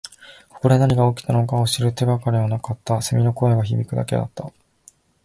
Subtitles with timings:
[0.49, 3.01] ここで何が起きたのかを知る手がかりはなかった。
[3.03, 4.51] 蝉の声が響くだけだった。